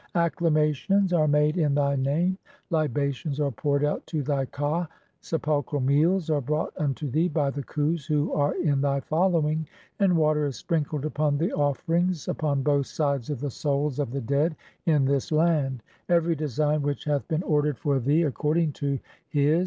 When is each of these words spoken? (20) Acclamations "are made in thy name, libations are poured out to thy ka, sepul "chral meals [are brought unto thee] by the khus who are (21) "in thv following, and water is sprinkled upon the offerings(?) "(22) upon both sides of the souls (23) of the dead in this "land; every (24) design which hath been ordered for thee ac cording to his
(20) 0.13 0.25
Acclamations 0.25 1.13
"are 1.13 1.27
made 1.27 1.59
in 1.59 1.75
thy 1.75 1.95
name, 1.95 2.35
libations 2.71 3.39
are 3.39 3.51
poured 3.51 3.85
out 3.85 4.03
to 4.07 4.23
thy 4.23 4.45
ka, 4.45 4.87
sepul 5.21 5.63
"chral 5.63 5.79
meals 5.79 6.27
[are 6.31 6.41
brought 6.41 6.73
unto 6.77 7.07
thee] 7.07 7.27
by 7.27 7.51
the 7.51 7.61
khus 7.61 8.07
who 8.07 8.33
are 8.33 8.53
(21) 8.55 8.73
"in 8.73 8.81
thv 8.81 9.03
following, 9.03 9.67
and 9.99 10.17
water 10.17 10.47
is 10.47 10.55
sprinkled 10.55 11.05
upon 11.05 11.37
the 11.37 11.53
offerings(?) 11.53 12.25
"(22) 12.25 12.31
upon 12.31 12.63
both 12.63 12.87
sides 12.87 13.29
of 13.29 13.39
the 13.41 13.51
souls 13.51 13.97
(23) 13.97 14.01
of 14.01 14.13
the 14.15 14.21
dead 14.33 14.55
in 14.87 15.05
this 15.05 15.31
"land; 15.31 15.83
every 16.09 16.35
(24) 16.35 16.35
design 16.35 16.81
which 16.81 17.03
hath 17.03 17.27
been 17.27 17.43
ordered 17.43 17.77
for 17.77 17.99
thee 17.99 18.23
ac 18.23 18.31
cording 18.31 18.71
to 18.71 18.97
his 19.29 19.59